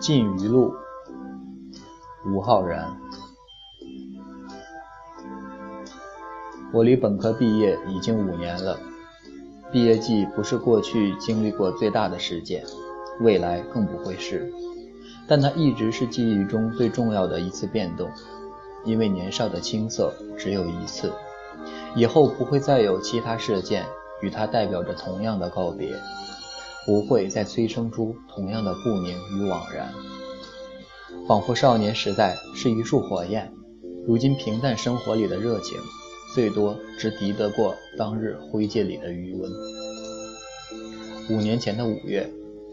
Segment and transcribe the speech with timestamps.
[0.00, 0.72] 禁余录，
[2.24, 2.88] 吴浩然。
[6.72, 8.78] 我离本科毕业已经五年了，
[9.72, 12.64] 毕业季不是过去经历过最大的事件，
[13.20, 14.52] 未来更不会是，
[15.26, 18.08] 但它一直是记忆中最重要的一次变动，
[18.84, 21.12] 因为年少的青涩只有一次，
[21.96, 23.84] 以后不会再有其他事件
[24.22, 25.92] 与它代表着同样的告别。
[26.88, 29.92] 不会再催生出同样的不宁与惘然，
[31.28, 33.52] 仿佛少年时代是一束火焰，
[34.06, 35.76] 如今平淡生活里的热情，
[36.34, 39.52] 最多只敌得过当日灰烬里的余温。
[41.28, 42.26] 五年前的五月，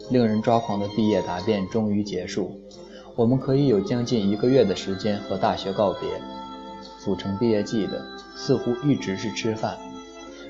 [0.09, 2.61] 令人抓狂的毕业答辩终于结束，
[3.17, 6.09] 我们可以有将近一个月的时间和大学告别。
[7.03, 8.01] 组成毕业季的
[8.37, 9.77] 似乎一直是吃饭，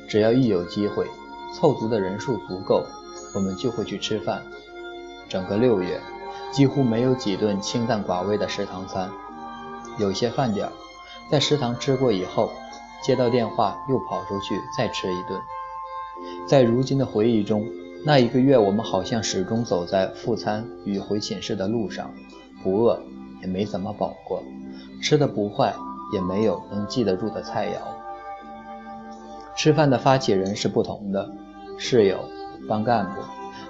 [0.07, 1.07] 只要一有机会，
[1.55, 2.85] 凑足的人数足够。
[3.35, 4.41] 我们就会去吃饭，
[5.29, 5.99] 整个六月
[6.51, 9.11] 几乎没有几顿清淡寡味的食堂餐，
[9.99, 10.69] 有些饭点
[11.29, 12.51] 在食堂吃过以后，
[13.03, 15.39] 接到电话又跑出去再吃一顿。
[16.47, 17.67] 在如今的回忆中，
[18.05, 22.09] 那一个月我们好像始终走在复餐与回寝室的路上，
[22.63, 22.97] 不饿
[23.41, 24.41] 也没怎么饱过，
[25.01, 25.73] 吃的不坏
[26.13, 27.79] 也没有能记得住的菜肴。
[29.57, 31.29] 吃饭的发起人是不同的，
[31.77, 32.17] 室友。
[32.67, 33.21] 班干部、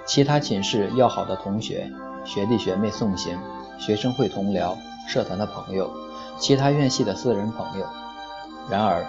[0.06, 1.90] 其他寝室要好的同学、
[2.24, 3.38] 学弟学妹送行、
[3.78, 4.76] 学生会同僚、
[5.08, 5.90] 社团的朋友、
[6.38, 7.86] 其他院系的私人朋友。
[8.68, 9.06] 然而，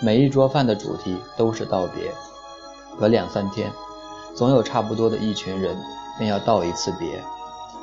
[0.00, 2.12] 每一桌饭的主题都是道别。
[2.98, 3.70] 隔两三天，
[4.34, 5.76] 总有差不多的一群人
[6.18, 7.22] 便要道一次别。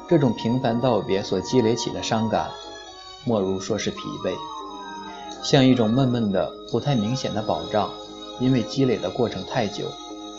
[0.10, 2.50] 这种平凡道别所积累起的伤感，
[3.26, 4.34] 莫如说是疲惫，
[5.42, 7.90] 像一种闷闷的、不太明显的保障，
[8.40, 9.86] 因为积累的过程太久，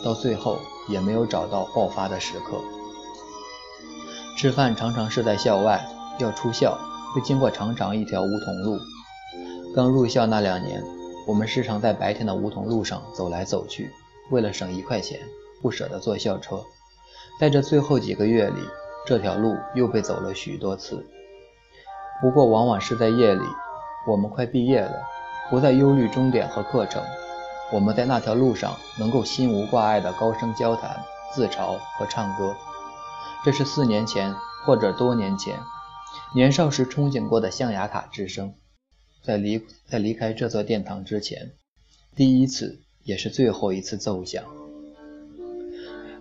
[0.03, 0.59] 到最后。
[0.87, 2.59] 也没有找到爆发的时刻。
[4.37, 5.85] 吃饭常常是在校外，
[6.19, 6.77] 要出校
[7.13, 8.77] 会经过长长一条梧桐路。
[9.73, 10.83] 刚入校那两年，
[11.25, 13.91] 我们时常在白天的梧桐路上走来走去，
[14.31, 15.19] 为了省一块钱，
[15.61, 16.61] 不舍得坐校车。
[17.39, 18.61] 在这最后几个月里，
[19.05, 21.05] 这条路又被走了许多次。
[22.21, 23.43] 不过往往是在夜里，
[24.07, 24.95] 我们快毕业了，
[25.49, 27.03] 不再忧虑终点和课程。
[27.73, 30.97] 我们在那条路上能够心无挂碍地高声交谈、
[31.33, 32.55] 自嘲和唱歌，
[33.43, 34.33] 这是四年前
[34.63, 35.57] 或者多年前
[36.35, 38.53] 年少时憧憬过的象牙塔之声。
[39.23, 41.53] 在离在离开这座殿堂之前，
[42.15, 44.43] 第一次也是最后一次奏响。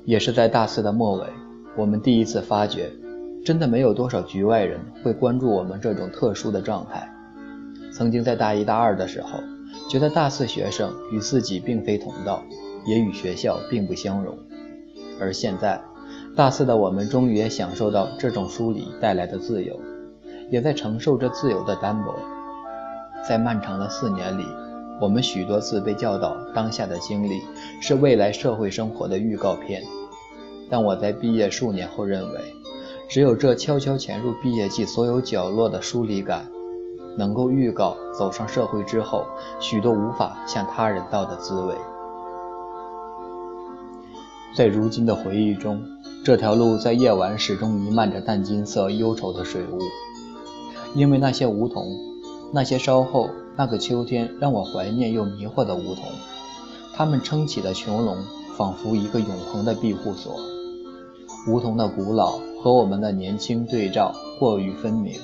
[0.07, 1.29] 也是在大四的末尾，
[1.77, 2.91] 我们第一次发觉，
[3.45, 7.07] 真的没有多少局外人会关注我们这种特殊的状态。
[7.93, 9.39] 曾经在大一、大二的时候。
[9.89, 12.43] 觉得大四学生与自己并非同道，
[12.87, 14.37] 也与学校并不相容。
[15.21, 15.81] 而现在，
[16.35, 19.79] 大四的我们终于也享受到这种疏离带来的自由，
[20.51, 22.15] 也在承受着自由的单薄。
[23.29, 24.45] 在漫长的四年里，
[25.01, 27.41] 我们许多次被教导，当下的经历
[27.81, 29.83] 是未来社会生活的预告片。
[30.69, 32.41] 但我在毕业数年后认为，
[33.09, 36.47] 只有这悄悄潜入毕业季所有角落的疏离感。
[37.17, 39.25] 能够预告走上社会之后
[39.61, 41.75] 许多无法向他人道的滋味。
[44.57, 45.83] 在如今的回忆中，
[46.25, 49.79] 这条路在夜晚始终弥漫着淡金色忧愁的水雾，
[50.95, 51.85] 因为那些梧桐，
[52.53, 56.05] 那些稍后那个秋天让我怀念又迷惑的梧桐，
[56.95, 58.17] 它们撑起的穹隆
[58.57, 60.37] 仿佛一个永恒的庇护所。
[61.49, 65.21] 梧桐的古老和我们的年轻对照过于分明。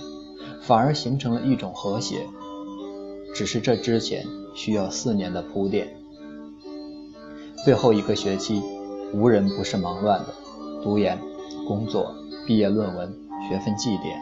[0.62, 2.26] 反而形成了一种和谐，
[3.34, 5.96] 只是这之前需要四年的铺垫。
[7.64, 8.62] 最后一个学期，
[9.12, 10.26] 无人不是忙乱的，
[10.82, 11.18] 读研、
[11.66, 12.14] 工作、
[12.46, 13.14] 毕业论文、
[13.48, 14.18] 学分绩点，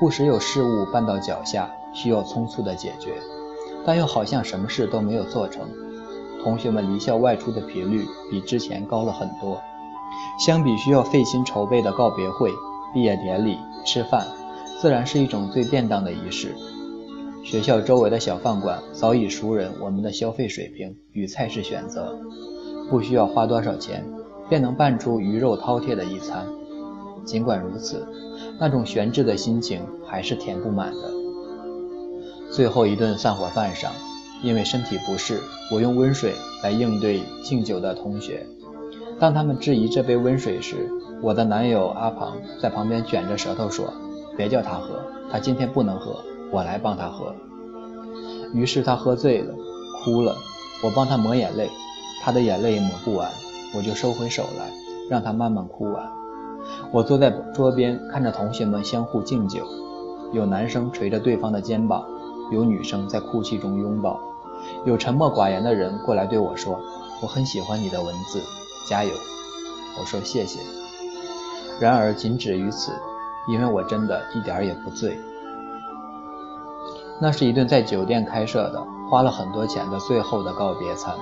[0.00, 3.14] 不时有事物绊到脚下，需要匆促的解决，
[3.84, 5.68] 但又好像什么事都没有做成。
[6.42, 9.60] 同学们离校外出的频率比之前高了很多，
[10.38, 12.50] 相比需要费心筹备的告别会、
[12.92, 14.26] 毕业典礼、吃饭。
[14.84, 16.54] 自然是一种最便当的仪式。
[17.42, 22.14] 学校周围的小饭馆早已熟人我们的消费水平与菜式选择，
[22.90, 24.04] 不需要花多少钱，
[24.46, 26.46] 便能办出鱼肉饕餮的一餐。
[27.24, 28.06] 尽管如此，
[28.60, 31.10] 那种悬置的心情还是填不满的。
[32.52, 33.90] 最后一顿散伙饭上，
[34.42, 35.40] 因为身体不适，
[35.72, 38.46] 我用温水来应对敬酒的同学。
[39.18, 40.76] 当他们质疑这杯温水时，
[41.22, 43.90] 我的男友阿庞在旁边卷着舌头说。
[44.36, 45.00] 别叫他喝，
[45.30, 46.16] 他今天不能喝，
[46.50, 47.34] 我来帮他喝。
[48.52, 49.54] 于是他喝醉了，
[50.02, 50.36] 哭了，
[50.82, 51.70] 我帮他抹眼泪，
[52.22, 53.30] 他的眼泪也抹不完，
[53.74, 54.72] 我就收回手来，
[55.08, 56.10] 让他慢慢哭完。
[56.92, 59.66] 我坐在桌边，看着同学们相互敬酒，
[60.32, 62.04] 有男生捶着对方的肩膀，
[62.52, 64.20] 有女生在哭泣中拥抱，
[64.84, 66.80] 有沉默寡言的人过来对我说
[67.20, 68.40] ：“我很喜欢你的文字，
[68.88, 69.10] 加油。”
[69.98, 70.60] 我说：“谢谢。”
[71.80, 72.92] 然而仅止于此，
[73.48, 75.18] 因为我真的一点儿也不醉。
[77.20, 81.14] 那是一顿在酒店开设的、花了很多钱的最后的告别餐。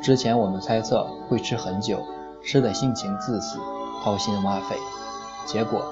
[0.00, 1.98] 之前我们猜测会吃很久，
[2.42, 3.58] 吃的性情自私，
[4.02, 4.76] 掏心挖肺。
[5.44, 5.82] 结果，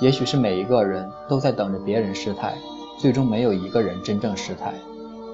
[0.00, 2.54] 也许是每一个人都在等着别人失态，
[2.98, 4.72] 最终没有一个人真正失态。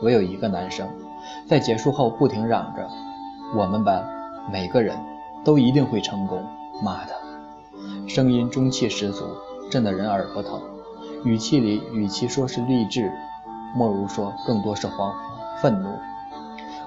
[0.00, 0.88] 唯有一个男生，
[1.46, 2.88] 在结束后不停嚷着
[3.54, 4.02] ：“我们班
[4.50, 4.96] 每个人
[5.44, 6.42] 都一定会成功！”
[6.82, 7.12] 妈的，
[8.14, 9.24] 声音中气十足，
[9.70, 10.60] 震得人耳朵疼。
[11.24, 13.10] 语气里，与其说是励志，
[13.74, 15.14] 莫如说更多是慌
[15.62, 15.88] 愤怒。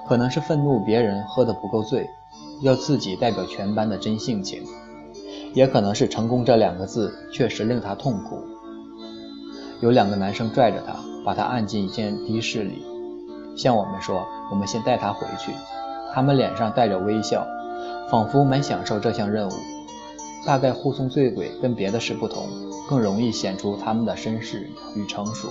[0.08, 2.08] 可能是愤怒别人喝得不够醉，
[2.62, 4.60] 要自己代表全班的真性情；
[5.56, 8.38] 也可能是成功这两个字确实令他痛苦。
[9.82, 10.94] 有两个男生拽着他，
[11.26, 12.86] 把他按进一间的士里，
[13.58, 14.24] 向我们说
[14.54, 15.52] ：“我们先带他回去。”
[16.14, 17.48] 他们脸上带着微笑，
[18.12, 19.54] 仿佛蛮享受这项任务。
[20.46, 22.48] 大概护送醉鬼跟别的事不同，
[22.88, 25.50] 更容易显出他们的绅士与成熟。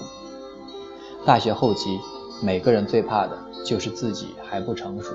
[1.26, 1.98] 大学后期，
[2.40, 5.12] 每个人最怕的就是自己还不成熟。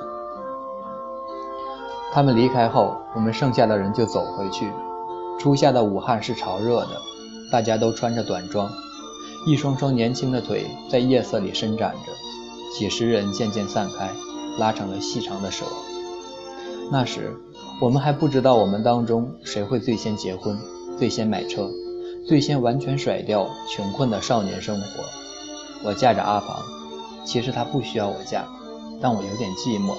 [2.11, 4.69] 他们离开后，我们剩下的人就走回去。
[5.39, 7.01] 初夏的武汉是潮热的，
[7.49, 8.69] 大家都穿着短装，
[9.47, 12.11] 一双双年轻的腿在夜色里伸展着。
[12.77, 14.09] 几十人渐渐散开，
[14.57, 15.65] 拉成了细长的蛇。
[16.91, 17.39] 那时。
[17.81, 20.59] 我们还不知道我们当中谁会最先结婚，
[20.97, 21.71] 最先买车，
[22.27, 24.85] 最先完全甩掉穷困的少年生活。
[25.85, 26.61] 我嫁着阿庞，
[27.25, 28.45] 其实他不需要我嫁，
[29.01, 29.95] 但我有点寂寞，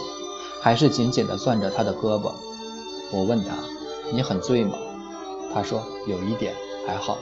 [0.61, 2.33] 还是紧紧地攥着他的胳膊。
[3.13, 3.55] 我问他
[4.13, 4.77] ：“你很醉吗？”
[5.55, 6.53] 他说：“有一点，
[6.87, 7.17] 还好。”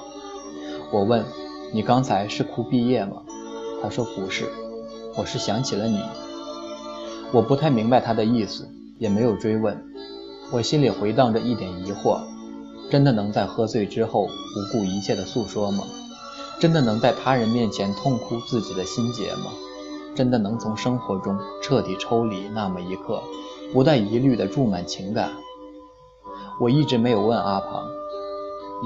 [0.90, 1.24] 我问
[1.72, 3.22] ：“你刚才是哭毕业吗？”
[3.80, 4.48] 他说：“不是，
[5.16, 6.02] 我是想起了你。”
[7.30, 8.68] 我不太明白他的意思，
[8.98, 9.84] 也没有追问。
[10.50, 12.20] 我心里回荡着一点疑惑：
[12.90, 15.84] 真的能在喝醉之后不顾一切的诉说吗？
[16.58, 19.52] 真的能在他人面前痛哭自己的心结吗？
[20.14, 23.22] 真的能从生活中彻底抽离那么一刻，
[23.74, 25.30] 不带疑虑的注满情感？
[26.58, 27.86] 我一直没有问阿庞，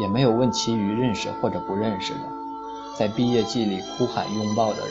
[0.00, 2.20] 也没有问其余认识或者不认识的，
[2.98, 4.90] 在毕业季里哭喊拥抱的人。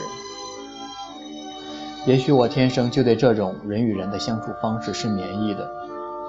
[2.06, 5.70] 也许我天生就对这种人与人的相处方式是免疫的。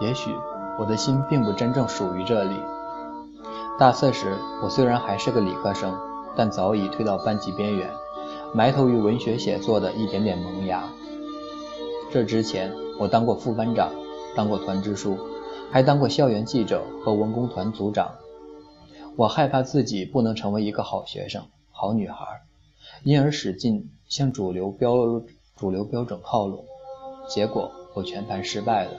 [0.04, 0.36] 也许
[0.78, 2.56] 我的心并不真正属于这里。
[3.80, 5.98] 大四时，我虽然还是个理科生，
[6.36, 7.90] 但早已退到班级边缘，
[8.54, 10.84] 埋头于文学写作的一点点萌芽。
[12.12, 13.90] 这之前，我当过副班长，
[14.36, 15.18] 当过团支书，
[15.72, 18.12] 还当过校园记者和文工团组长。
[19.16, 22.26] 我害怕自己不能成为一个好学生、好女孩，
[23.04, 24.96] 因而使劲向主流标
[25.56, 26.66] 主流标准靠拢，
[27.30, 28.92] 结果我全盘失败了。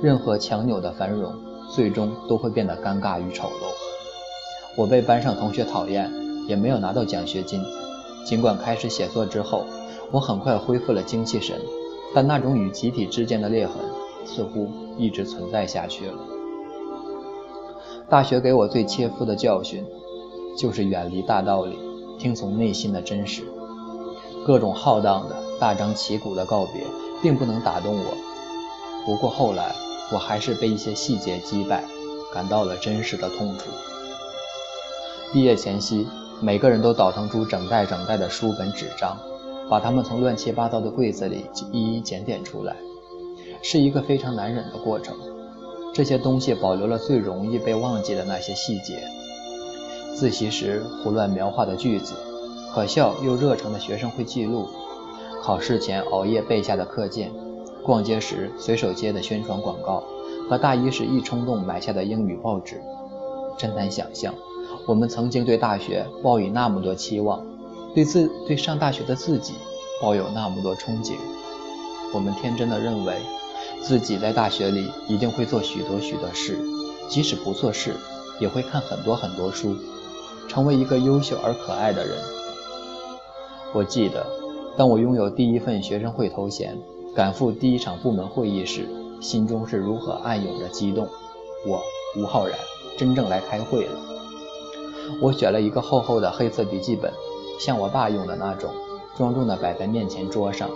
[0.00, 1.34] 任何强扭的繁荣，
[1.74, 3.66] 最终都会变得尴尬与丑陋。
[4.76, 6.08] 我被班上同学讨厌，
[6.46, 7.60] 也没有拿到奖学金。
[8.24, 9.64] 尽管开始写作之后，
[10.12, 11.58] 我很快恢复了精气神，
[12.14, 13.74] 但那种与集体之间的裂痕，
[14.24, 16.14] 似乎一直存在下去了。
[18.08, 19.84] 大学给我最切肤的教训，
[20.56, 21.76] 就是远离大道理，
[22.20, 23.42] 听从内心的真实。
[24.46, 26.84] 各种浩荡的、大张旗鼓的告别，
[27.20, 28.16] 并不能打动我。
[29.04, 29.74] 不过后来。
[30.10, 31.84] 我还是被一些细节击败，
[32.32, 33.64] 感到了真实的痛楚。
[35.32, 36.06] 毕业前夕，
[36.40, 39.18] 每个人都倒腾出整袋整袋的书本纸张，
[39.68, 42.76] 把它们从乱七八糟的柜子里一一检点出来，
[43.62, 45.14] 是一个非常难忍的过程。
[45.92, 49.02] 这些东西保留了最容易被忘记的那些细节：
[50.14, 52.14] 自习时胡乱描画的句子，
[52.72, 54.68] 可笑又热诚的学生会记录，
[55.42, 57.30] 考试前熬夜背下的课件。
[57.82, 60.02] 逛街时随手接的宣传广告，
[60.48, 62.82] 和大一时一冲动买下的英语报纸，
[63.56, 64.34] 真难想象，
[64.86, 67.44] 我们曾经对大学抱以那么多期望，
[67.94, 69.54] 对自对上大学的自己
[70.02, 71.14] 抱有那么多憧憬。
[72.12, 73.14] 我们天真的认为，
[73.80, 76.58] 自己在大学里一定会做许多许多事，
[77.08, 77.94] 即使不做事，
[78.38, 79.74] 也会看很多很多书，
[80.48, 82.16] 成为一个优秀而可爱的人。
[83.72, 84.26] 我记得，
[84.76, 86.76] 当我拥有第一份学生会头衔。
[87.14, 88.88] 赶赴第一场部门会议时，
[89.20, 91.08] 心中是如何暗涌着激动。
[91.66, 91.82] 我
[92.16, 92.56] 吴浩然
[92.96, 93.92] 真正来开会了。
[95.20, 97.12] 我选了一个厚厚的黑色笔记本，
[97.58, 98.70] 像我爸用的那种，
[99.16, 100.68] 庄重地摆在面前桌上。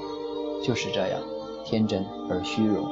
[0.64, 1.20] 就是这样，
[1.64, 2.88] 天真而虚荣。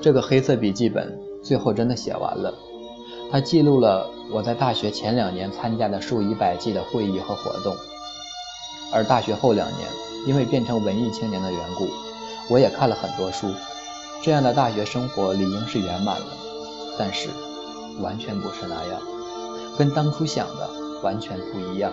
[0.00, 2.54] 这个黑色笔记本最后真的写完了。
[3.30, 7.74] 它记录了我在大学前两年参加的数以百计的会议和活动，
[8.92, 9.88] 而大学后两年，
[10.26, 11.88] 因为变成文艺青年的缘故，
[12.50, 13.48] 我也看了很多书。
[14.22, 16.26] 这样的大学生活理应是圆满了，
[16.98, 17.28] 但是
[18.00, 19.00] 完全不是那样，
[19.78, 20.68] 跟当初想的
[21.02, 21.92] 完全不一样。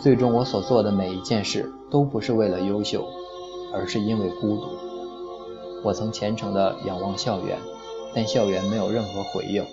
[0.00, 3.06] 最终我所做的每一件事都不是为了优秀，
[3.72, 4.68] 而是因为孤独。
[5.82, 7.58] 我曾虔诚地仰望校园，
[8.14, 9.64] 但校园没有任何回应。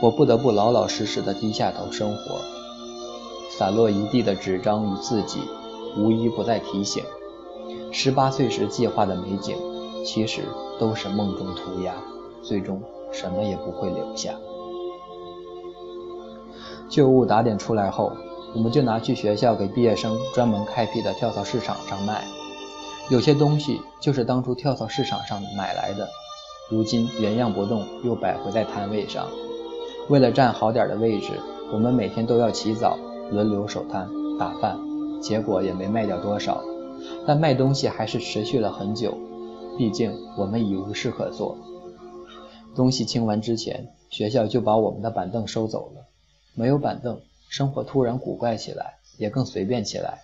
[0.00, 2.40] 我不得不老老实实的低下头生活，
[3.56, 5.40] 散落一地的纸张与字迹，
[5.96, 7.02] 无一不在提醒：
[7.92, 9.56] 十八岁时计划的美景，
[10.04, 10.42] 其实
[10.78, 11.94] 都是梦中涂鸦，
[12.42, 12.82] 最终
[13.12, 14.34] 什么也不会留下。
[16.88, 18.12] 旧物打点出来后，
[18.54, 22.24] 我们就拿去学校给毕业生专门开辟的跳蚤市场上卖。
[23.10, 26.08] 有些东西就是当初跳蚤市场上买来的，
[26.70, 29.26] 如今原样不动，又摆回在摊位上。
[30.08, 31.32] 为了占好点的位置，
[31.72, 32.98] 我们每天都要起早，
[33.30, 34.08] 轮流守摊
[34.38, 34.78] 打饭，
[35.24, 36.62] 结果也没卖掉多少。
[37.26, 39.16] 但卖东西还是持续了很久，
[39.78, 41.56] 毕竟我们已无事可做。
[42.76, 46.06] 东西清完之前，学校就把我们的板凳收走了。
[46.54, 50.18] 没有板凳，生活突然古怪起来，也更随便起来。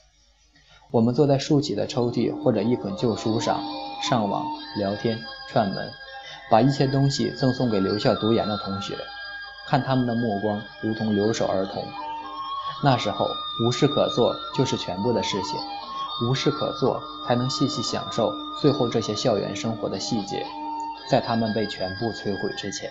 [0.90, 3.60] 我们坐在竖起的抽屉或者一捆旧书上，
[4.02, 4.44] 上网、
[4.76, 5.88] 聊天、串门，
[6.50, 8.94] 把一些东西赠送给留校读研的同学。
[9.66, 11.84] 看他们的目光如同留守儿童。
[12.82, 13.28] 那时候
[13.60, 15.60] 无事可做就是全部的事情，
[16.26, 20.46] 无事可做才能细细享受最后这些校园生活的细节，
[21.10, 22.90] 在他们被全部摧毁之前。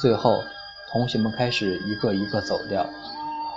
[0.00, 0.42] 最后，
[0.90, 2.86] 同学们开始一个一个走掉。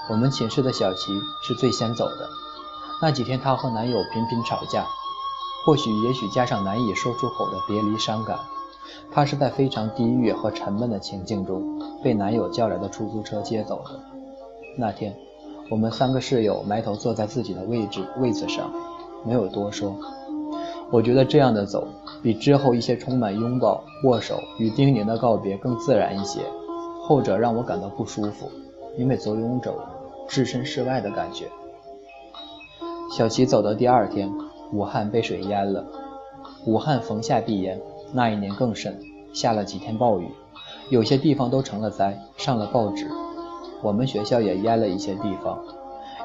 [0.10, 2.30] 我们寝室的小齐是最先走的。
[3.02, 4.86] 那几天，她和男友频频吵架，
[5.66, 8.38] 或许也许加上难以说出口的别离伤感。
[9.12, 14.00] 她是在非常低郁和沉闷的情境中，被男友叫来的出租车接走的。
[14.78, 15.16] 那天，
[15.70, 18.72] 我们三个室友埋头坐在自己的位置位子上，
[19.26, 19.96] 没有多说。
[20.92, 21.88] 我觉得这样的走，
[22.22, 26.42] 比之后一些充满拥抱、握手与叮咛的告别更自然一些。
[27.02, 28.50] 后者让我感到不舒服，
[28.98, 29.80] 因为走拥走，
[30.28, 31.48] 置身事外的感觉。
[33.12, 34.32] 小齐走的第二天，
[34.72, 35.86] 武汉被水淹了。
[36.66, 37.82] 武汉逢夏必淹。
[38.14, 39.00] 那一年更甚，
[39.34, 40.28] 下了几天暴雨，
[40.90, 43.08] 有些地方都成了灾，上了报纸。
[43.82, 45.58] 我们学校也淹了一些地方，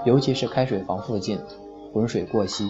[0.04, 1.38] 尤其是开水房附近，
[1.92, 2.68] 浑水过膝，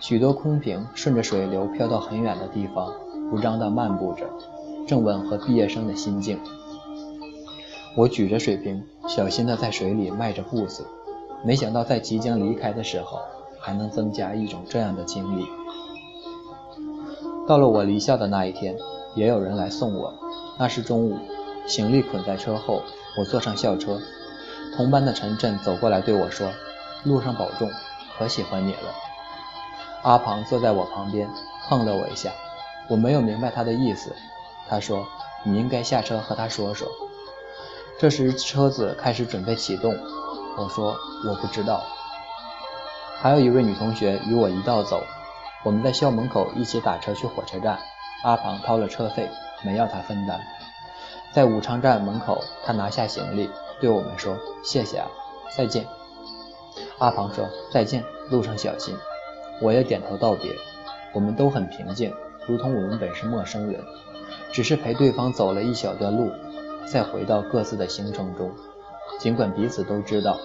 [0.00, 2.92] 许多空瓶顺着水流飘到很远的地方，
[3.30, 4.30] 不张地漫步着，
[4.86, 6.38] 正吻合毕业生的心境。
[7.96, 10.86] 我举着水瓶，小心地在水里迈着步子，
[11.44, 13.18] 没想到在即将离开的时候，
[13.58, 15.46] 还能增加一种这样的经历。
[17.46, 18.76] 到了我离校的那一天，
[19.14, 20.14] 也有人来送我。
[20.58, 21.18] 那是中午，
[21.66, 22.82] 行李捆在车后，
[23.18, 24.00] 我坐上校车。
[24.76, 26.48] 同班的陈震走过来对我说
[27.04, 27.68] ：“路上保重，
[28.16, 28.94] 可喜欢你了。”
[30.02, 31.28] 阿庞坐在我旁边，
[31.68, 32.30] 碰了我一下。
[32.88, 34.12] 我没有明白他的意思。
[34.68, 35.06] 他说
[35.44, 36.86] ：“你应该下车和他说说。”
[37.98, 39.94] 这时车子开始准备启动。
[40.56, 40.96] 我说
[41.28, 41.82] ：“我不知道。”
[43.20, 45.02] 还有一位女同学与我一道走。
[45.64, 47.78] 我们在校门口一起打车去火车站，
[48.24, 49.28] 阿庞掏了车费，
[49.62, 50.40] 没要他分担。
[51.32, 53.48] 在武昌站门口，他拿下行李，
[53.80, 55.08] 对我们说：“谢谢啊，
[55.56, 55.86] 再见。”
[56.98, 58.96] 阿庞说：“再见，路上小心。”
[59.62, 60.50] 我也点头道别。
[61.12, 62.12] 我们都很平静，
[62.48, 63.80] 如同我们本是陌生人，
[64.50, 66.30] 只是陪对方走了一小段路，
[66.86, 68.50] 再回到各自的行程中。
[69.18, 70.38] 尽管彼此都知道，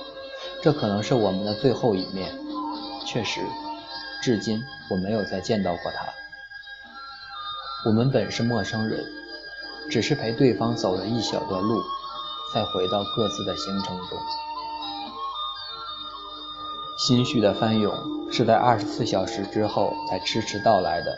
[0.61, 2.31] 这可能是我们的最后一面。
[3.05, 3.41] 确实。
[4.21, 4.59] 至今
[4.89, 6.05] 我没有再见到过他。
[7.85, 9.05] 我们本是陌生人，
[9.89, 11.81] 只是陪对方走了一小段路，
[12.53, 14.17] 再回到各自的行程中。
[16.97, 17.93] 心绪的翻涌
[18.31, 21.17] 是在二十四小时之后才迟迟到来的。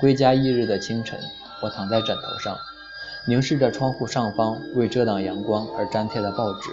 [0.00, 1.18] 归家翌日的清晨，
[1.62, 2.58] 我躺在枕头上，
[3.26, 6.70] 凝视着窗户上方为遮挡阳光而粘贴的报纸，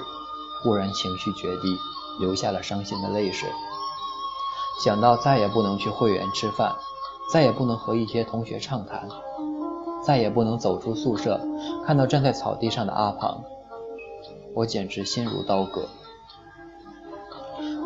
[0.63, 1.77] 忽然情绪决堤，
[2.19, 3.47] 流下了伤心的泪水。
[4.83, 6.73] 想到再也不能去会员吃饭，
[7.31, 9.07] 再也不能和一些同学畅谈，
[10.03, 11.39] 再也不能走出宿舍
[11.85, 13.43] 看到站在草地上的阿庞，
[14.55, 15.83] 我简直心如刀割。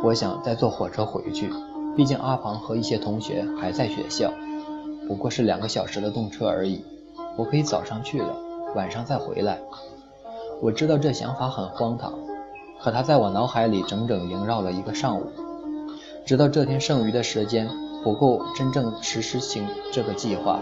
[0.03, 1.51] 我想再坐火车回去，
[1.97, 4.31] 毕竟阿庞和一些同学还在学校，
[5.05, 6.81] 不过是两个小时的动车而已，
[7.35, 8.33] 我可以早上去了，
[8.73, 9.59] 晚上再回来。
[10.61, 12.13] 我知道这想法很荒唐，
[12.79, 15.29] 可它在我脑海里整整萦绕了一个上午。
[16.25, 17.69] 直到这天剩余的时间
[18.03, 20.59] 不够真正实施行这个计划，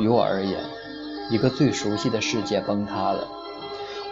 [0.00, 0.60] 于我而言，
[1.30, 3.28] 一个最熟悉的世界崩塌了。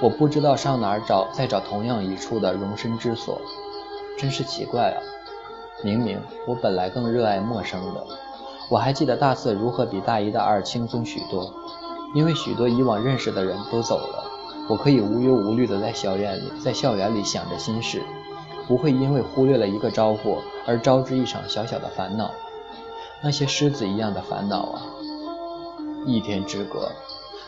[0.00, 3.41] 我不知道上哪儿找，再找同样一处的容身之所，
[4.17, 5.02] 真是奇怪啊！
[5.83, 8.07] 明明我本来更热爱陌生的。
[8.69, 11.52] 我还记得大四如何比大一、大二轻松许多，
[12.14, 14.25] 因为许多以往认识的人都走了，
[14.69, 18.00] 我可以无忧无虑地在校园里，在校园里想着心事，
[18.73, 22.31] 不会因为忽略了一个招呼而招致一场小小的烦恼。
[23.21, 24.81] 那些狮子一样的烦恼啊！
[26.07, 26.91] 一天之隔。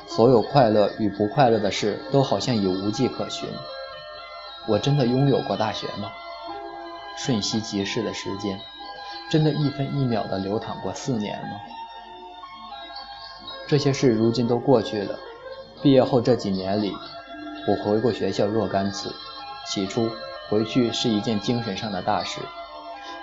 [0.07, 3.49] 所有快乐与不快乐的事都好像已无迹可寻。
[4.66, 6.12] 我真的拥有过大学吗？
[7.16, 8.61] 瞬息即逝的时间，
[9.31, 11.59] 真的一分一秒的流淌过四年吗？
[13.66, 15.19] 这些事如今都过去了。
[15.83, 16.95] 毕业后这几年里，
[17.66, 19.11] 我回过学校若干次。
[19.66, 20.11] 起初
[20.49, 22.41] 回去是一件精神上的大事，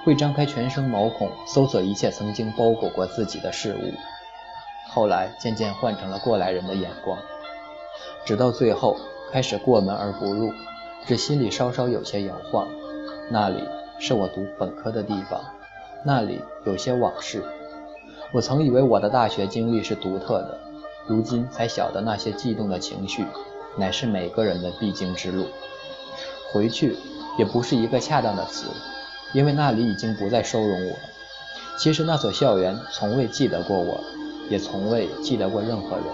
[0.04, 3.94] 会张开全身毛孔，搜索一切曾经包裹过自己的事物。
[4.90, 7.18] 后来渐渐换成了过来人的眼光，
[8.26, 8.98] 直到最后
[9.32, 10.52] 开始过门而不入，
[11.06, 12.68] 只心里稍稍有些摇晃。
[13.30, 13.64] 那里
[14.00, 15.40] 是我读本科的地方，
[16.04, 17.44] 那里有些往事。
[18.34, 20.60] 我曾以为我的大学经历是独特的，
[21.08, 23.26] 如今才晓得那些悸动的情绪，
[23.78, 25.46] 乃是每个人的必经之路。
[26.52, 26.96] 回去
[27.38, 28.68] 也不是一个恰当的词，
[29.34, 30.96] 因为那里已经不再收容我。
[31.80, 34.04] 其实那所校园从未记得过我。
[34.50, 36.06] 也从未记得过任何人。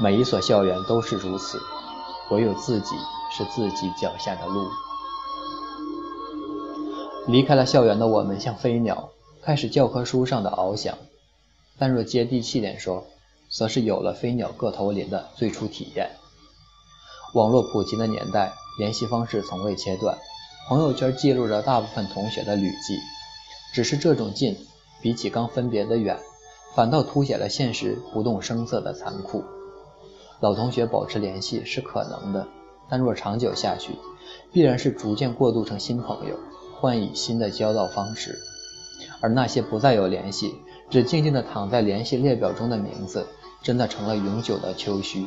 [0.00, 1.58] 每一所校园都是如此，
[2.30, 2.94] 唯有自己
[3.32, 4.68] 是自己脚下的路。
[7.26, 9.10] 离开了校园的我们像飞鸟，
[9.42, 10.94] 开始教科书上的翱翔；
[11.80, 13.08] 但若接地气点说，
[13.50, 16.12] 则是有了飞鸟各头林的最初体验。
[17.34, 20.16] 网络普及的年代，联系方式从未切断，
[20.68, 22.98] 朋友圈记录着大部分同学的旅迹，
[23.74, 24.56] 只是这种近，
[25.00, 26.18] 比起刚分别的远。
[26.74, 29.44] 反倒凸显了现实不动声色的残酷。
[30.40, 32.48] 老同学保持联系是可能的，
[32.88, 33.92] 但若长久下去，
[34.52, 36.38] 必然是逐渐过渡成新朋友，
[36.80, 38.38] 换以新的交道方式。
[39.20, 40.54] 而那些不再有联系，
[40.88, 43.26] 只静静地躺在联系列表中的名字，
[43.62, 45.26] 真的成了永久的秋虚。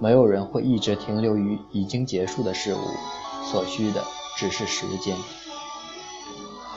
[0.00, 2.80] 没有人会一直停留于已经结束的事物，
[3.44, 4.02] 所需的
[4.36, 5.14] 只是时间。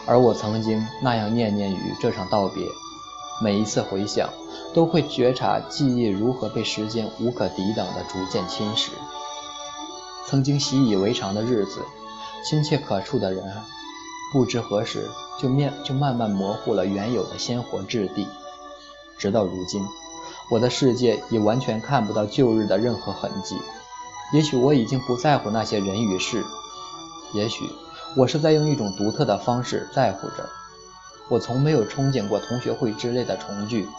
[0.06, 2.62] 而我曾经那样念念于这场道别。
[3.42, 4.30] 每一次回想，
[4.74, 8.90] 都会觉察记忆如何被时间无可抵挡的逐渐侵蚀。
[10.28, 11.82] 曾经习以为常的日子，
[12.46, 13.44] 亲切可触的人，
[14.34, 15.10] 不知何时
[15.42, 18.28] 就面就慢慢模糊了原有的鲜活质地。
[19.18, 19.82] 直到如今，
[20.54, 23.58] 我的世界已完全看不到旧日的任何痕迹。
[24.34, 26.44] 也许我已经不在乎那些人与事，
[27.34, 27.68] 也许
[28.16, 30.48] 我是在用一种独特的方式在乎着。
[31.28, 33.90] 我从没有憧憬过同学会之类的重聚，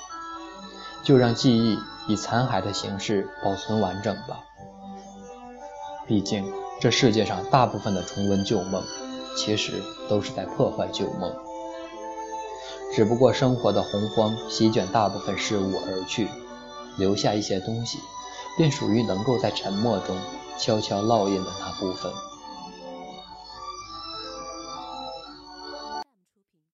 [1.02, 4.38] 就让记忆以残骸的形式保存完整吧。
[6.06, 6.48] 毕竟
[6.80, 8.80] 这世界上大部分的重温旧梦，
[9.36, 11.34] 其实都是在破坏旧梦。
[12.94, 16.28] 只不过生活的洪荒席卷大部分事物而去，
[16.96, 17.98] 留下一些东西，
[18.56, 20.16] 便属于能够在沉默中
[20.58, 22.12] 悄悄烙印的那部分。